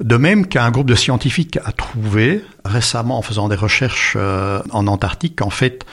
De 0.00 0.16
même 0.16 0.46
qu'un 0.46 0.70
groupe 0.70 0.88
de 0.88 0.94
scientifiques 0.94 1.58
a 1.64 1.72
trouvé 1.72 2.42
récemment 2.64 3.18
en 3.18 3.22
faisant 3.22 3.48
des 3.48 3.56
recherches 3.56 4.14
euh, 4.16 4.60
en 4.70 4.86
Antarctique 4.86 5.36
qu'en 5.36 5.50
fait 5.50 5.84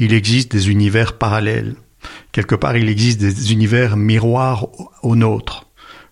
il 0.00 0.14
existe 0.14 0.50
des 0.50 0.70
univers 0.70 1.12
parallèles. 1.18 1.74
Quelque 2.32 2.54
part 2.54 2.76
il 2.76 2.88
existe 2.88 3.20
des 3.20 3.52
univers 3.52 3.96
miroirs 3.96 4.66
aux 5.02 5.14
nôtres, 5.14 5.66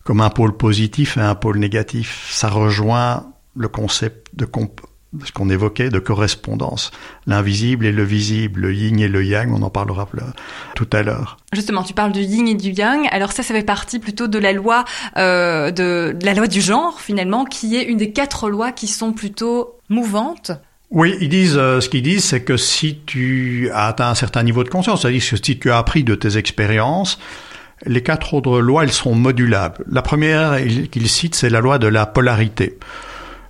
comme 0.04 0.20
un 0.20 0.30
pôle 0.30 0.56
positif 0.56 1.16
et 1.16 1.20
un 1.20 1.34
pôle 1.34 1.58
négatif. 1.58 2.28
Ça 2.30 2.50
rejoint 2.50 3.32
le 3.56 3.68
concept 3.68 4.28
de 4.34 4.46
ce 5.24 5.32
qu'on 5.32 5.48
évoquait 5.48 5.88
de 5.88 5.98
correspondance. 5.98 6.90
L'invisible 7.26 7.86
et 7.86 7.92
le 7.92 8.04
visible, 8.04 8.60
le 8.60 8.74
yin 8.74 9.00
et 9.00 9.08
le 9.08 9.24
yang, 9.24 9.50
on 9.54 9.62
en 9.62 9.70
parlera 9.70 10.06
tout 10.74 10.88
à 10.92 11.02
l'heure. 11.02 11.38
Justement, 11.54 11.82
tu 11.82 11.94
parles 11.94 12.12
du 12.12 12.20
yin 12.20 12.46
et 12.46 12.54
du 12.54 12.72
yang. 12.72 13.08
Alors 13.10 13.32
ça, 13.32 13.42
ça 13.42 13.54
fait 13.54 13.62
partie 13.62 14.00
plutôt 14.00 14.28
de 14.28 14.38
la 14.38 14.52
loi 14.52 14.84
euh, 15.16 15.70
de, 15.70 16.14
la 16.22 16.34
loi 16.34 16.46
du 16.46 16.60
genre 16.60 17.00
finalement, 17.00 17.46
qui 17.46 17.76
est 17.76 17.84
une 17.84 17.96
des 17.96 18.12
quatre 18.12 18.50
lois 18.50 18.70
qui 18.70 18.86
sont 18.86 19.14
plutôt 19.14 19.78
mouvantes. 19.88 20.52
Oui, 20.90 21.16
ils 21.20 21.28
disent 21.28 21.58
euh, 21.58 21.80
ce 21.80 21.88
qu'ils 21.88 22.02
disent, 22.02 22.24
c'est 22.24 22.42
que 22.42 22.56
si 22.56 23.00
tu 23.04 23.70
as 23.74 23.86
atteint 23.86 24.08
un 24.08 24.14
certain 24.14 24.42
niveau 24.42 24.64
de 24.64 24.70
conscience, 24.70 25.02
c'est-à-dire 25.02 25.20
que 25.20 25.36
si 25.36 25.58
tu 25.58 25.70
as 25.70 25.76
appris 25.76 26.02
de 26.02 26.14
tes 26.14 26.38
expériences, 26.38 27.18
les 27.84 28.02
quatre 28.02 28.32
autres 28.32 28.60
lois, 28.60 28.84
elles 28.84 28.92
sont 28.92 29.14
modulables. 29.14 29.84
La 29.90 30.02
première 30.02 30.56
qu'ils 30.90 31.08
citent, 31.08 31.34
c'est 31.34 31.50
la 31.50 31.60
loi 31.60 31.78
de 31.78 31.86
la 31.86 32.06
polarité. 32.06 32.78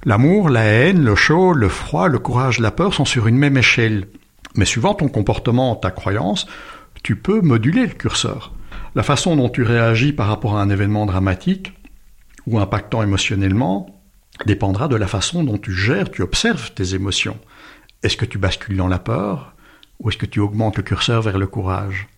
L'amour, 0.04 0.48
la 0.48 0.64
haine, 0.64 1.04
le 1.04 1.14
chaud, 1.14 1.52
le 1.52 1.68
froid, 1.68 2.08
le 2.08 2.18
courage, 2.18 2.58
la 2.58 2.70
peur 2.70 2.92
sont 2.92 3.04
sur 3.04 3.28
une 3.28 3.36
même 3.36 3.56
échelle. 3.56 4.06
Mais 4.54 4.64
suivant 4.64 4.94
ton 4.94 5.08
comportement, 5.08 5.76
ta 5.76 5.90
croyance, 5.90 6.46
tu 7.02 7.14
peux 7.14 7.40
moduler 7.40 7.86
le 7.86 7.94
curseur. 7.94 8.52
La 8.94 9.02
façon 9.02 9.36
dont 9.36 9.48
tu 9.48 9.62
réagis 9.62 10.12
par 10.12 10.26
rapport 10.26 10.56
à 10.56 10.62
un 10.62 10.70
événement 10.70 11.06
dramatique 11.06 11.72
ou 12.46 12.58
impactant 12.58 13.02
émotionnellement 13.02 13.97
dépendra 14.46 14.88
de 14.88 14.96
la 14.96 15.06
façon 15.06 15.44
dont 15.44 15.58
tu 15.58 15.72
gères, 15.72 16.10
tu 16.10 16.22
observes 16.22 16.72
tes 16.72 16.94
émotions. 16.94 17.38
Est-ce 18.02 18.16
que 18.16 18.24
tu 18.24 18.38
bascules 18.38 18.76
dans 18.76 18.88
la 18.88 18.98
peur 18.98 19.54
ou 20.00 20.08
est-ce 20.08 20.18
que 20.18 20.26
tu 20.26 20.40
augmentes 20.40 20.76
le 20.76 20.82
curseur 20.82 21.22
vers 21.22 21.38
le 21.38 21.46
courage? 21.46 22.08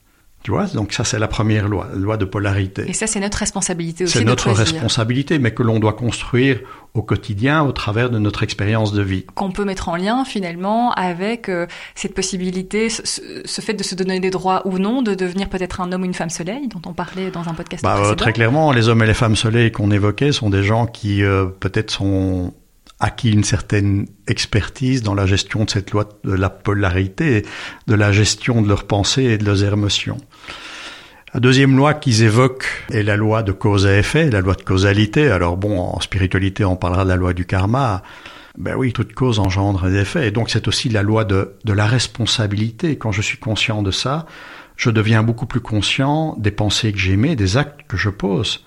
Tu 0.43 0.51
vois, 0.51 0.67
donc 0.67 0.93
ça 0.93 1.05
c'est 1.05 1.19
la 1.19 1.29
première 1.29 1.69
loi, 1.69 1.89
la 1.93 1.99
loi 1.99 2.17
de 2.17 2.25
polarité. 2.25 2.89
Et 2.89 2.95
ça 2.95 3.07
c'est 3.07 3.21
notre 3.21 3.39
responsabilité 3.39 4.05
aussi. 4.05 4.19
C'est 4.19 4.25
notre 4.25 4.51
responsabilité, 4.53 5.39
mais 5.39 5.53
que 5.53 5.63
l'on 5.63 5.79
doit 5.79 5.93
construire 5.93 6.61
au 6.95 7.03
quotidien 7.03 7.63
au 7.63 7.73
travers 7.73 8.11
de 8.11 8.19
notre 8.19 8.43
expérience 8.43 8.93
de 8.93 9.03
vie. 9.03 9.25
Qu'on 9.35 9.53
peut 9.53 9.65
mettre 9.65 9.89
en 9.89 9.97
lien 9.97 10.25
finalement 10.25 10.93
avec 10.93 11.49
euh, 11.49 11.67
cette 11.95 12.15
possibilité, 12.15 12.89
ce, 12.91 13.61
fait 13.61 13.75
de 13.75 13.83
se 13.83 13.95
donner 13.95 14.21
des 14.21 14.31
droits 14.31 14.67
ou 14.67 14.79
non, 14.79 15.03
de 15.03 15.15
devenir 15.15 15.49
peut-être 15.49 15.81
un 15.81 15.93
homme 15.93 16.03
ou 16.03 16.07
une 16.07 16.15
femme 16.15 16.31
soleil, 16.31 16.69
dont 16.69 16.83
on 16.87 16.93
parlait 16.93 17.31
dans 17.31 17.49
un 17.49 17.55
podcast 17.55 17.85
bah, 17.85 17.95
précédent. 17.95 18.17
Très 18.17 18.33
clairement, 18.33 18.73
les 18.73 18.89
hommes 18.89 19.03
et 19.03 19.07
les 19.07 19.15
femmes 19.15 19.37
soleil 19.37 19.71
qu'on 19.71 19.91
évoquait 19.91 20.33
sont 20.33 20.51
des 20.51 20.65
gens 20.65 20.87
qui 20.87 21.23
euh, 21.23 21.47
peut-être 21.47 21.91
sont 21.91 22.53
acquis 22.99 23.31
une 23.33 23.45
certaine 23.45 24.07
expertise 24.29 25.03
dans 25.03 25.15
la 25.15 25.27
gestion 25.27 25.65
de 25.65 25.71
cette 25.71 25.91
loi 25.91 26.09
de 26.25 26.33
la 26.33 26.51
polarité, 26.51 27.47
de 27.87 27.95
la 27.95 28.13
gestion 28.13 28.61
de 28.63 28.69
leurs 28.69 28.85
pensées 28.85 29.25
et 29.25 29.39
de 29.39 29.45
leurs 29.45 29.65
émotions. 29.65 30.19
La 31.33 31.39
deuxième 31.39 31.77
loi 31.77 31.95
qu'ils 31.95 32.25
évoquent 32.25 32.67
est 32.91 33.05
la 33.05 33.15
loi 33.15 33.45
de 33.45 33.53
cause 33.53 33.87
à 33.87 33.97
effet, 33.97 34.31
la 34.31 34.41
loi 34.41 34.55
de 34.55 34.63
causalité. 34.63 35.31
Alors 35.31 35.57
bon, 35.57 35.79
en 35.79 36.01
spiritualité, 36.01 36.65
on 36.65 36.75
parlera 36.75 37.05
de 37.05 37.09
la 37.09 37.15
loi 37.15 37.35
du 37.35 37.47
karma. 37.47 38.03
Ben 38.59 38.75
oui, 38.75 38.93
toute 38.93 39.15
cause 39.15 39.39
engendre 39.39 39.89
des 39.89 39.99
effets. 39.99 40.27
Et 40.27 40.31
donc 40.33 40.51
c'est 40.51 40.67
aussi 40.67 40.89
la 40.89 41.05
loi 41.05 41.25
de, 41.25 41.55
la 41.65 41.87
responsabilité. 41.87 42.99
Quand 42.99 43.13
je 43.13 43.23
suis 43.23 43.39
conscient 43.39 43.85
de 43.85 43.93
ça, 43.93 44.27
je 44.75 44.91
deviens 44.91 45.23
beaucoup 45.23 45.47
plus 45.47 45.61
conscient 45.61 46.35
des 46.37 46.51
pensées 46.51 46.91
que 46.91 46.99
j'émets, 46.99 47.37
des 47.37 47.57
actes 47.57 47.83
que 47.87 47.97
je 47.97 48.09
pose 48.09 48.65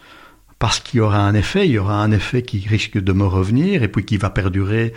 parce 0.58 0.80
qu'il 0.80 1.00
y 1.00 1.02
aura 1.02 1.18
un 1.18 1.34
effet, 1.34 1.66
il 1.66 1.74
y 1.74 1.78
aura 1.78 2.02
un 2.02 2.12
effet 2.12 2.44
qui 2.44 2.66
risque 2.66 2.98
de 2.98 3.12
me 3.12 3.26
revenir 3.26 3.84
et 3.84 3.90
puis 3.90 4.06
qui 4.06 4.16
va 4.16 4.30
perdurer 4.30 4.94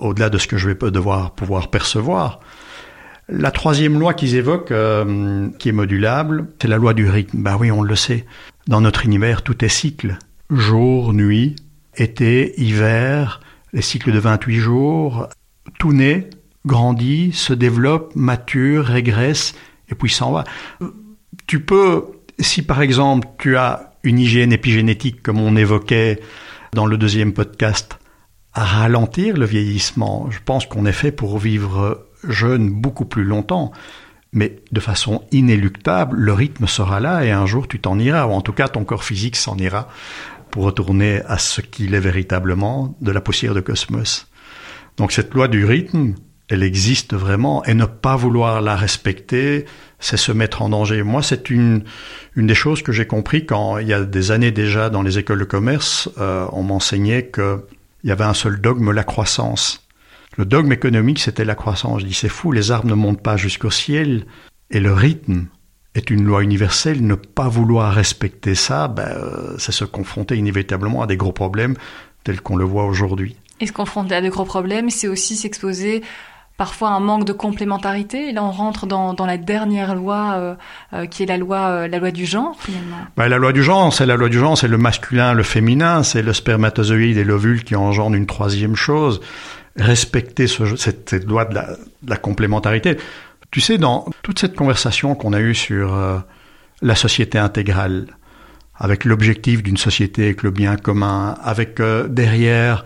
au-delà 0.00 0.30
de 0.30 0.38
ce 0.38 0.46
que 0.46 0.56
je 0.56 0.70
vais 0.70 0.90
devoir 0.90 1.32
pouvoir 1.32 1.68
percevoir. 1.68 2.40
La 3.32 3.52
troisième 3.52 3.98
loi 4.00 4.12
qu'ils 4.12 4.34
évoquent, 4.34 4.72
euh, 4.72 5.48
qui 5.58 5.68
est 5.68 5.72
modulable, 5.72 6.48
c'est 6.60 6.66
la 6.66 6.78
loi 6.78 6.94
du 6.94 7.08
rythme. 7.08 7.42
Ben 7.42 7.56
oui, 7.58 7.70
on 7.70 7.82
le 7.82 7.94
sait. 7.94 8.26
Dans 8.66 8.80
notre 8.80 9.04
univers, 9.06 9.42
tout 9.42 9.64
est 9.64 9.68
cycle. 9.68 10.18
Jour, 10.50 11.12
nuit, 11.12 11.54
été, 11.96 12.60
hiver, 12.60 13.40
les 13.72 13.82
cycles 13.82 14.10
de 14.10 14.18
28 14.18 14.56
jours, 14.56 15.28
tout 15.78 15.92
naît, 15.92 16.28
grandit, 16.66 17.30
se 17.32 17.52
développe, 17.52 18.16
mature, 18.16 18.84
régresse, 18.84 19.54
et 19.88 19.94
puis 19.94 20.10
s'en 20.10 20.32
va. 20.32 20.44
Tu 21.46 21.60
peux, 21.60 22.06
si 22.40 22.62
par 22.62 22.82
exemple 22.82 23.28
tu 23.38 23.56
as 23.56 23.92
une 24.02 24.18
hygiène 24.18 24.52
épigénétique, 24.52 25.22
comme 25.22 25.38
on 25.38 25.54
évoquait 25.54 26.20
dans 26.72 26.86
le 26.86 26.96
deuxième 26.96 27.32
podcast, 27.32 27.98
à 28.52 28.64
ralentir 28.64 29.36
le 29.36 29.46
vieillissement. 29.46 30.28
Je 30.30 30.38
pense 30.44 30.66
qu'on 30.66 30.86
est 30.86 30.92
fait 30.92 31.12
pour 31.12 31.38
vivre 31.38 32.06
jeune 32.28 32.70
beaucoup 32.70 33.04
plus 33.04 33.24
longtemps. 33.24 33.72
Mais 34.32 34.56
de 34.70 34.80
façon 34.80 35.24
inéluctable, 35.32 36.16
le 36.16 36.32
rythme 36.32 36.66
sera 36.66 37.00
là 37.00 37.24
et 37.24 37.32
un 37.32 37.46
jour 37.46 37.66
tu 37.66 37.80
t'en 37.80 37.98
iras, 37.98 38.26
ou 38.26 38.30
en 38.30 38.42
tout 38.42 38.52
cas 38.52 38.68
ton 38.68 38.84
corps 38.84 39.02
physique 39.02 39.36
s'en 39.36 39.56
ira 39.56 39.88
pour 40.50 40.64
retourner 40.64 41.20
à 41.26 41.38
ce 41.38 41.60
qu'il 41.60 41.94
est 41.94 42.00
véritablement 42.00 42.96
de 43.00 43.10
la 43.10 43.20
poussière 43.20 43.54
de 43.54 43.60
cosmos. 43.60 44.28
Donc 44.96 45.12
cette 45.12 45.34
loi 45.34 45.48
du 45.48 45.64
rythme, 45.64 46.14
elle 46.48 46.62
existe 46.62 47.14
vraiment 47.14 47.64
et 47.64 47.74
ne 47.74 47.86
pas 47.86 48.16
vouloir 48.16 48.60
la 48.60 48.76
respecter, 48.76 49.64
c'est 50.00 50.16
se 50.16 50.32
mettre 50.32 50.62
en 50.62 50.68
danger. 50.68 51.02
Moi, 51.02 51.22
c'est 51.22 51.50
une, 51.50 51.84
une 52.34 52.46
des 52.46 52.54
choses 52.54 52.82
que 52.82 52.92
j'ai 52.92 53.06
compris 53.06 53.46
quand 53.46 53.78
il 53.78 53.86
y 53.86 53.92
a 53.92 54.02
des 54.02 54.30
années 54.32 54.50
déjà 54.50 54.90
dans 54.90 55.02
les 55.02 55.18
écoles 55.18 55.38
de 55.38 55.44
commerce, 55.44 56.08
euh, 56.18 56.46
on 56.52 56.62
m'enseignait 56.62 57.30
qu'il 58.00 58.10
y 58.10 58.12
avait 58.12 58.24
un 58.24 58.34
seul 58.34 58.60
dogme, 58.60 58.90
la 58.90 59.04
croissance. 59.04 59.86
Le 60.36 60.44
dogme 60.44 60.72
économique, 60.72 61.18
c'était 61.18 61.44
la 61.44 61.54
croissance. 61.54 62.00
Je 62.00 62.06
dis, 62.06 62.14
c'est 62.14 62.28
fou, 62.28 62.52
les 62.52 62.70
arbres 62.70 62.88
ne 62.88 62.94
montent 62.94 63.22
pas 63.22 63.36
jusqu'au 63.36 63.70
ciel 63.70 64.26
et 64.70 64.80
le 64.80 64.92
rythme 64.92 65.46
est 65.94 66.10
une 66.10 66.24
loi 66.24 66.42
universelle. 66.42 67.04
Ne 67.04 67.14
pas 67.14 67.48
vouloir 67.48 67.92
respecter 67.92 68.54
ça, 68.54 68.88
ben, 68.88 69.08
euh, 69.08 69.56
c'est 69.58 69.72
se 69.72 69.84
confronter 69.84 70.36
inévitablement 70.36 71.02
à 71.02 71.06
des 71.06 71.16
gros 71.16 71.32
problèmes 71.32 71.74
tels 72.24 72.40
qu'on 72.40 72.56
le 72.56 72.64
voit 72.64 72.86
aujourd'hui. 72.86 73.36
Et 73.60 73.66
se 73.66 73.72
confronter 73.72 74.14
à 74.14 74.22
de 74.22 74.28
gros 74.28 74.44
problèmes, 74.44 74.88
c'est 74.88 75.08
aussi 75.08 75.36
s'exposer 75.36 76.02
parfois 76.60 76.90
un 76.90 77.00
manque 77.00 77.24
de 77.24 77.32
complémentarité. 77.32 78.28
Et 78.28 78.32
là, 78.32 78.44
on 78.44 78.50
rentre 78.50 78.86
dans, 78.86 79.14
la 79.18 79.38
dernière 79.38 79.94
loi, 79.94 80.34
euh, 80.34 80.54
euh, 80.92 81.06
qui 81.06 81.22
est 81.22 81.26
la 81.26 81.38
loi, 81.38 81.56
euh, 81.56 81.88
la 81.88 81.98
loi 81.98 82.10
du 82.10 82.26
genre, 82.26 82.54
finalement. 82.60 82.98
Bah, 83.16 83.28
la 83.28 83.38
loi 83.38 83.54
du 83.54 83.62
genre, 83.62 83.94
c'est 83.94 84.04
la 84.04 84.16
loi 84.16 84.28
du 84.28 84.38
genre, 84.38 84.58
c'est 84.58 84.68
le 84.68 84.76
masculin, 84.76 85.32
le 85.32 85.42
féminin, 85.42 86.02
c'est 86.02 86.20
le 86.20 86.34
spermatozoïde 86.34 87.16
et 87.16 87.24
l'ovule 87.24 87.64
qui 87.64 87.76
engendrent 87.76 88.14
une 88.14 88.26
troisième 88.26 88.76
chose. 88.76 89.22
Respecter 89.76 90.46
ce, 90.46 90.76
cette, 90.76 91.24
loi 91.26 91.46
de 91.46 91.54
la, 91.54 92.16
complémentarité. 92.18 92.98
Tu 93.50 93.62
sais, 93.62 93.78
dans 93.78 94.04
toute 94.20 94.38
cette 94.38 94.54
conversation 94.54 95.14
qu'on 95.14 95.32
a 95.32 95.40
eue 95.40 95.54
sur 95.54 95.98
la 96.82 96.94
société 96.94 97.38
intégrale, 97.38 98.04
avec 98.76 99.06
l'objectif 99.06 99.62
d'une 99.62 99.78
société 99.78 100.24
avec 100.24 100.42
le 100.42 100.50
bien 100.50 100.76
commun, 100.76 101.36
avec 101.42 101.80
derrière 101.80 102.84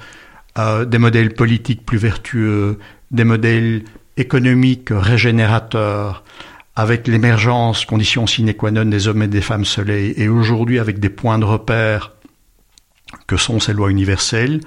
des 0.57 0.99
modèles 0.99 1.35
politiques 1.35 1.85
plus 1.85 1.99
vertueux, 1.99 2.79
des 3.11 3.25
modèles 3.25 3.85
économiques 4.17 4.89
régénérateurs, 4.91 6.25
avec 6.77 7.07
l'émergence, 7.07 7.85
condition 7.85 8.27
sine 8.27 8.53
qua 8.55 8.71
non 8.71 8.87
des 8.87 9.07
hommes 9.07 9.23
et 9.23 9.29
des 9.29 9.41
femmes 9.41 9.65
soleil, 9.65 10.15
et 10.17 10.29
aujourd'hui 10.29 10.79
avec 10.79 10.99
des 10.99 11.09
points 11.09 11.39
de 11.39 11.45
repère 11.45 12.13
que 13.27 13.37
sont 13.37 13.61
ces 13.61 13.73
lois 13.73 13.91
universelles, 13.91 14.61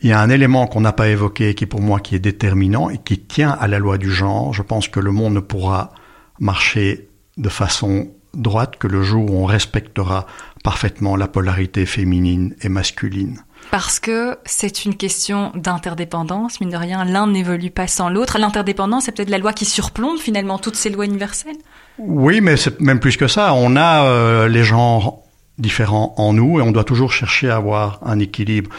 il 0.00 0.10
y 0.10 0.12
a 0.12 0.20
un 0.20 0.30
élément 0.30 0.66
qu'on 0.66 0.80
n'a 0.80 0.92
pas 0.92 1.08
évoqué 1.08 1.54
qui 1.54 1.66
pour 1.66 1.80
moi 1.80 1.98
qui 1.98 2.14
est 2.14 2.20
déterminant 2.20 2.88
et 2.88 2.98
qui 2.98 3.18
tient 3.18 3.50
à 3.50 3.66
la 3.66 3.80
loi 3.80 3.98
du 3.98 4.12
genre. 4.12 4.54
Je 4.54 4.62
pense 4.62 4.86
que 4.86 5.00
le 5.00 5.10
monde 5.10 5.34
ne 5.34 5.40
pourra 5.40 5.92
marcher 6.38 7.08
de 7.36 7.48
façon 7.48 8.08
droite 8.34 8.76
que 8.78 8.86
le 8.86 9.02
jour 9.02 9.32
où 9.32 9.42
on 9.42 9.44
respectera 9.44 10.26
parfaitement 10.62 11.16
la 11.16 11.26
polarité 11.26 11.84
féminine 11.84 12.54
et 12.62 12.68
masculine. 12.68 13.42
Parce 13.70 14.00
que 14.00 14.38
c'est 14.46 14.84
une 14.84 14.94
question 14.94 15.52
d'interdépendance, 15.54 16.60
mine 16.60 16.70
de 16.70 16.76
rien, 16.76 17.04
l'un 17.04 17.26
n'évolue 17.26 17.70
pas 17.70 17.86
sans 17.86 18.08
l'autre. 18.08 18.38
L'interdépendance, 18.38 19.04
c'est 19.04 19.12
peut-être 19.12 19.28
la 19.28 19.38
loi 19.38 19.52
qui 19.52 19.66
surplombe 19.66 20.18
finalement 20.18 20.58
toutes 20.58 20.76
ces 20.76 20.88
lois 20.88 21.04
universelles 21.04 21.56
Oui, 21.98 22.40
mais 22.40 22.56
c'est 22.56 22.80
même 22.80 23.00
plus 23.00 23.16
que 23.16 23.28
ça. 23.28 23.52
On 23.52 23.76
a 23.76 24.04
euh, 24.06 24.48
les 24.48 24.64
genres 24.64 25.22
différents 25.58 26.14
en 26.16 26.32
nous 26.32 26.58
et 26.58 26.62
on 26.62 26.70
doit 26.70 26.84
toujours 26.84 27.12
chercher 27.12 27.50
à 27.50 27.56
avoir 27.56 28.00
un 28.02 28.18
équilibre. 28.18 28.70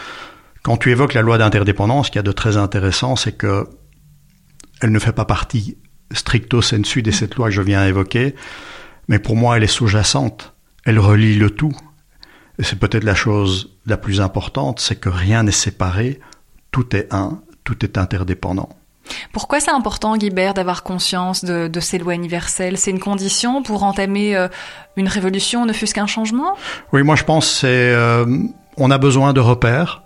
Quand 0.62 0.76
tu 0.76 0.90
évoques 0.90 1.14
la 1.14 1.22
loi 1.22 1.38
d'interdépendance, 1.38 2.06
ce 2.06 2.10
qu'il 2.10 2.18
y 2.18 2.20
a 2.20 2.24
de 2.24 2.32
très 2.32 2.56
intéressant, 2.56 3.16
c'est 3.16 3.32
que 3.32 3.68
elle 4.82 4.92
ne 4.92 4.98
fait 4.98 5.12
pas 5.12 5.24
partie 5.24 5.76
stricto 6.12 6.62
sensu 6.62 7.02
de 7.02 7.10
cette 7.10 7.36
loi 7.36 7.48
que 7.48 7.54
je 7.54 7.62
viens 7.62 7.84
d'évoquer, 7.84 8.34
mais 9.08 9.18
pour 9.18 9.36
moi, 9.36 9.56
elle 9.56 9.62
est 9.62 9.68
sous-jacente. 9.68 10.54
Elle 10.84 10.98
relie 10.98 11.36
le 11.36 11.50
tout. 11.50 11.76
Et 12.58 12.62
c'est 12.62 12.78
peut-être 12.78 13.04
la 13.04 13.14
chose 13.14 13.76
la 13.86 13.96
plus 13.96 14.20
importante, 14.20 14.80
c'est 14.80 14.96
que 14.96 15.08
rien 15.08 15.42
n'est 15.42 15.52
séparé, 15.52 16.20
tout 16.70 16.94
est 16.94 17.12
un, 17.12 17.40
tout 17.64 17.84
est 17.84 17.98
interdépendant. 17.98 18.68
Pourquoi 19.32 19.60
c'est 19.60 19.70
important, 19.70 20.16
Guibert, 20.16 20.54
d'avoir 20.54 20.82
conscience 20.82 21.44
de, 21.44 21.80
ces 21.80 21.98
lois 21.98 22.14
universelles? 22.14 22.76
C'est 22.76 22.90
une 22.90 23.00
condition 23.00 23.62
pour 23.62 23.82
entamer 23.82 24.36
euh, 24.36 24.48
une 24.96 25.08
révolution, 25.08 25.66
ne 25.66 25.72
fût-ce 25.72 25.94
qu'un 25.94 26.06
changement? 26.06 26.56
Oui, 26.92 27.02
moi 27.02 27.16
je 27.16 27.24
pense 27.24 27.48
c'est 27.48 27.66
euh, 27.66 28.26
on 28.76 28.90
a 28.90 28.98
besoin 28.98 29.32
de 29.32 29.40
repères, 29.40 30.02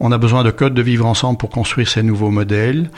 on 0.00 0.12
a 0.12 0.18
besoin 0.18 0.44
de 0.44 0.50
codes 0.50 0.74
de 0.74 0.82
vivre 0.82 1.06
ensemble 1.06 1.38
pour 1.38 1.50
construire 1.50 1.88
ces 1.88 2.02
nouveaux 2.02 2.30
modèles. 2.30 2.90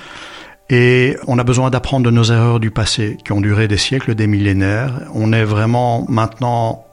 Et 0.70 1.16
on 1.26 1.38
a 1.38 1.44
besoin 1.44 1.70
d'apprendre 1.70 2.04
de 2.04 2.10
nos 2.10 2.24
erreurs 2.24 2.60
du 2.60 2.70
passé, 2.70 3.16
qui 3.24 3.32
ont 3.32 3.40
duré 3.40 3.68
des 3.68 3.78
siècles, 3.78 4.14
des 4.14 4.26
millénaires. 4.26 5.00
On 5.14 5.32
est 5.32 5.44
vraiment 5.44 6.04
maintenant 6.10 6.84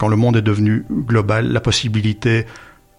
quand 0.00 0.08
le 0.08 0.16
monde 0.16 0.38
est 0.38 0.42
devenu 0.42 0.86
global, 0.90 1.52
la 1.52 1.60
possibilité 1.60 2.46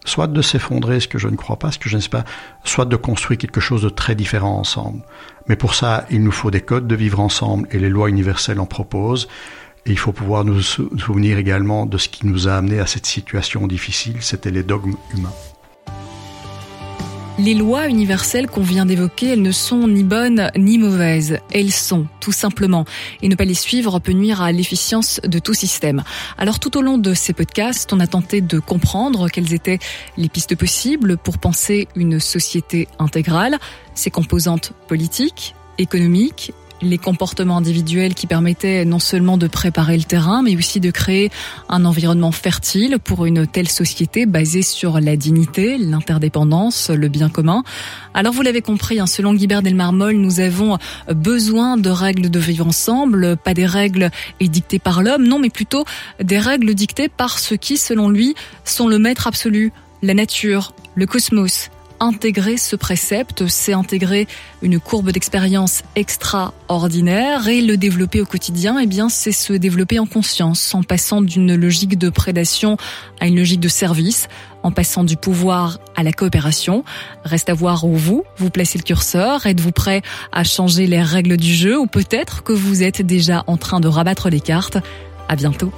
soit 0.06 0.28
de 0.28 0.40
s'effondrer, 0.44 1.00
ce 1.00 1.08
que 1.08 1.18
je 1.18 1.30
ne 1.30 1.36
crois 1.36 1.58
pas, 1.58 1.72
ce 1.72 1.80
que 1.80 1.90
je 1.90 1.96
ne 1.96 2.02
sais 2.02 2.10
pas, 2.10 2.26
soit 2.64 2.86
de 2.86 2.96
construire 2.96 3.40
quelque 3.40 3.60
chose 3.60 3.82
de 3.82 3.90
très 3.90 4.14
différent 4.14 4.56
ensemble. 4.56 5.02
Mais 5.48 5.56
pour 5.56 5.74
ça, 5.74 6.06
il 6.12 6.24
nous 6.24 6.32
faut 6.32 6.52
des 6.52 6.62
codes 6.62 6.86
de 6.86 6.94
vivre 6.94 7.20
ensemble 7.20 7.68
et 7.72 7.80
les 7.80 7.90
lois 7.90 8.08
universelles 8.08 8.60
en 8.60 8.68
proposent. 8.68 9.28
Et 9.88 9.92
il 9.92 9.98
faut 9.98 10.12
pouvoir 10.12 10.46
nous 10.46 10.62
souvenir 10.62 11.40
également 11.40 11.88
de 11.88 11.98
ce 11.98 12.08
qui 12.08 12.28
nous 12.28 12.48
a 12.48 12.54
amené 12.54 12.80
à 12.80 12.86
cette 12.86 13.08
situation 13.08 13.66
difficile, 13.66 14.18
c'était 14.20 14.52
les 14.52 14.62
dogmes 14.62 14.96
humains. 15.16 15.34
Les 17.44 17.56
lois 17.56 17.88
universelles 17.88 18.46
qu'on 18.46 18.62
vient 18.62 18.86
d'évoquer, 18.86 19.30
elles 19.30 19.42
ne 19.42 19.52
sont 19.52 19.88
ni 19.88 20.04
bonnes 20.04 20.52
ni 20.56 20.78
mauvaises. 20.78 21.40
Elles 21.52 21.72
sont, 21.72 22.06
tout 22.20 22.32
simplement. 22.32 22.86
Et 23.24 23.30
ne 23.30 23.36
pas 23.36 23.46
les 23.46 23.56
suivre 23.56 23.98
peut 23.98 24.12
nuire 24.12 24.44
à 24.44 24.52
l'efficience 24.52 25.20
de 25.24 25.40
tout 25.40 25.56
système. 25.56 26.04
Alors 26.38 26.60
tout 26.60 26.78
au 26.78 26.84
long 26.84 27.00
de 27.00 27.16
ces 27.16 27.34
podcasts, 27.34 27.92
on 27.94 28.00
a 28.00 28.06
tenté 28.06 28.42
de 28.42 28.60
comprendre 28.60 29.28
quelles 29.28 29.56
étaient 29.56 29.80
les 30.18 30.30
pistes 30.30 30.56
possibles 30.56 31.18
pour 31.18 31.40
penser 31.40 31.88
une 31.96 32.20
société 32.20 32.88
intégrale, 33.00 33.58
ses 33.96 34.12
composantes 34.12 34.74
politiques, 34.88 35.56
économiques, 35.80 36.54
les 36.82 36.98
comportements 36.98 37.58
individuels 37.58 38.14
qui 38.14 38.28
permettaient 38.28 38.86
non 38.86 39.00
seulement 39.00 39.38
de 39.38 39.48
préparer 39.48 39.98
le 39.98 40.04
terrain, 40.04 40.42
mais 40.42 40.56
aussi 40.56 40.80
de 40.80 40.92
créer 40.92 41.32
un 41.70 41.86
environnement 41.86 42.32
fertile 42.32 42.98
pour 43.04 43.26
une 43.26 43.48
telle 43.48 43.70
société 43.70 44.26
basée 44.26 44.62
sur 44.62 45.00
la 45.00 45.16
dignité, 45.16 45.78
l'interdépendance, 45.78 46.90
le 46.90 47.08
bien 47.08 47.30
commun. 47.30 47.64
Alors 48.14 48.34
vous 48.34 48.42
l'avez 48.42 48.62
compris, 48.62 49.00
hein, 49.00 49.08
selon 49.08 49.34
Guibert 49.34 49.62
Delmarmol, 49.62 50.16
nous 50.16 50.40
avons 50.40 50.78
besoin 51.10 51.78
de 51.78 51.90
règles 51.90 52.30
de 52.30 52.40
vivre 52.40 52.68
ensemble, 52.68 53.38
pas 53.38 53.54
des 53.54 53.66
règles 53.66 54.12
édictées 54.40 54.80
par 54.80 55.04
l'homme, 55.04 55.28
non, 55.28 55.40
mais 55.40 55.50
plutôt 55.50 55.86
des 56.22 56.40
règles 56.40 56.74
dictées 56.74 57.10
par 57.10 57.40
ceux 57.40 57.58
qui, 57.58 57.78
selon 57.78 58.10
lui, 58.10 58.36
sont 58.66 58.88
le 58.88 59.00
maître 59.00 59.28
absolu, 59.28 59.72
la 60.02 60.14
nature, 60.14 60.74
le 60.96 61.06
cosmos, 61.06 61.70
intégrer 62.02 62.58
ce 62.58 62.76
précepte, 62.76 63.48
c'est 63.48 63.74
intégrer 63.74 64.28
une 64.62 64.80
courbe 64.80 65.12
d'expérience 65.12 65.84
extraordinaire 65.96 67.48
et 67.48 67.62
le 67.62 67.78
développer 67.78 68.20
au 68.20 68.26
quotidien, 68.26 68.80
eh 68.80 68.88
bien, 68.88 69.08
c'est 69.08 69.32
se 69.32 69.54
développer 69.54 70.00
en 70.00 70.08
conscience, 70.08 70.76
en 70.76 70.84
passant 70.84 71.22
d'une 71.22 71.56
logique 71.56 71.98
de 71.98 72.10
prédation 72.10 72.76
à 73.22 73.28
une 73.28 73.38
logique 73.38 73.60
de 73.60 73.70
service, 73.70 74.28
en 74.64 74.72
passant 74.72 75.04
du 75.04 75.16
pouvoir 75.16 75.80
à 75.96 76.04
la 76.04 76.12
coopération. 76.12 76.84
Reste 77.24 77.50
à 77.50 77.54
voir 77.54 77.86
où 77.86 77.96
vous, 77.96 78.24
vous 78.38 78.50
placez 78.50 78.78
le 78.80 78.84
curseur. 78.84 79.46
Êtes-vous 79.46 79.72
prêt 79.72 80.02
à 80.32 80.44
changer 80.44 80.88
les 80.88 81.02
règles 81.02 81.38
du 81.38 81.54
jeu 81.54 81.80
ou 81.80 81.86
peut-être 81.86 82.44
que 82.44 82.54
vous 82.54 82.84
êtes 82.84 83.02
déjà 83.02 83.44
en 83.48 83.58
train 83.58 83.80
de 83.80 83.88
rabattre 83.88 84.30
les 84.30 84.42
cartes? 84.42 84.78
À 85.30 85.36
bientôt. 85.36 85.72